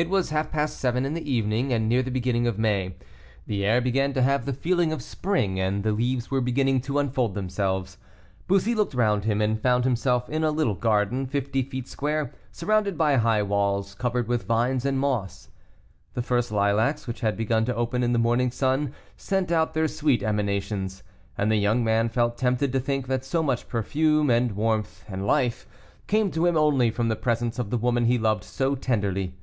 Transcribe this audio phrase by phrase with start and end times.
[0.00, 2.94] It was half past seven in the evening, and near the beginning of May;
[3.48, 7.00] the air began to have the feeling of spring, and the leaves were beginning to
[7.00, 7.98] unfold themselves.
[8.46, 12.96] Bussy looked round him, and found himself in a little garden fifty feet square, surrounded
[12.96, 15.48] by high walls covered with vines and moss.
[16.14, 19.88] The first lilacs which had begun to open in the morning sun sent out their
[19.88, 21.02] sweet emanations,
[21.36, 25.26] and the young man felt tempted to think that so much perfume and warmth and
[25.26, 25.66] life
[26.06, 29.34] came to him only from the presence of the woman he loved so tenderly.